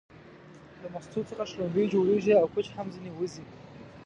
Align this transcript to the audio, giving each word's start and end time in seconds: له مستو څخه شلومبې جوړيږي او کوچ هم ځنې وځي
له 0.81 0.87
مستو 0.93 1.27
څخه 1.29 1.43
شلومبې 1.51 1.83
جوړيږي 1.93 2.33
او 2.41 2.47
کوچ 2.53 2.67
هم 2.75 2.87
ځنې 2.95 3.11
وځي 3.13 3.43